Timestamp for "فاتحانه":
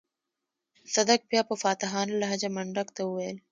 1.63-2.13